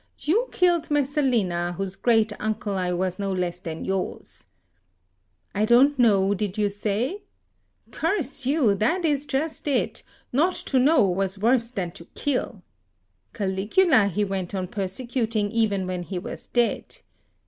You 0.21 0.49
killed 0.51 0.89
Messalina, 0.89 1.75
whose 1.77 1.95
great 1.95 2.33
uncle 2.39 2.73
I 2.75 2.91
was 2.91 3.19
no 3.19 3.31
less 3.31 3.59
than 3.59 3.85
yours. 3.85 4.47
'I 5.53 5.65
don't 5.65 5.99
know,' 5.99 6.33
did 6.33 6.57
you 6.57 6.71
say? 6.71 7.21
Curse 7.91 8.47
you! 8.47 8.73
that 8.73 9.05
is 9.05 9.27
just 9.27 9.67
it: 9.67 10.01
not 10.33 10.55
to 10.55 10.79
know 10.79 11.03
was 11.03 11.37
worse 11.37 11.69
than 11.69 11.91
to 11.91 12.05
kill. 12.15 12.63
Caligula 13.33 14.07
he 14.07 14.23
went 14.23 14.55
on 14.55 14.69
persecuting 14.69 15.51
even 15.51 15.85
when 15.85 16.01
he 16.01 16.17
was 16.17 16.47
dead. 16.47 16.97